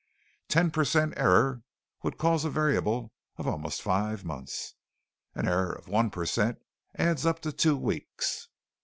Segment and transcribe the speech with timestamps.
[0.47, 1.61] Ten percent error
[2.01, 4.73] would cause a variable of almost five months;
[5.35, 6.57] an error of one percent
[6.95, 8.47] adds up to two weeks.